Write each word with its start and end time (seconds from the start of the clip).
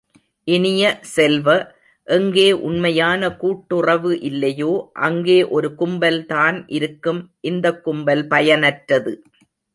இனிய 0.47 0.83
செல்வ, 1.09 1.47
எங்கே 2.07 2.47
உண்மையான 2.61 3.29
கூட்டுறவு 3.35 4.19
இல்லையோ, 4.21 4.71
அங்கே 5.01 5.39
ஒரு 5.49 5.75
கும்பல்தான் 5.77 6.59
இருக்கும், 6.79 7.21
இந்தக் 7.47 7.83
கும்பல் 7.83 8.27
பயனற்றது! 8.27 9.15